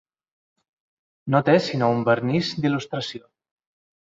[1.35, 3.23] No té sinó un vernís d'il·lustració.